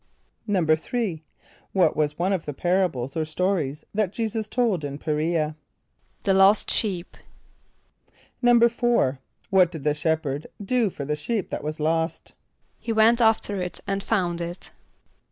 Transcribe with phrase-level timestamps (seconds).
[0.25, 1.21] = =3.=
[1.73, 5.55] What was one of the parables or stories that J[=e]´[s+]us told in P[+e] r[=e]´a?
[6.23, 7.17] =The Lost Sheep.=
[8.43, 9.19] =4.=
[9.51, 12.33] What did the shepherd do for the sheep that was lost?
[12.79, 14.71] =He went after it and found it.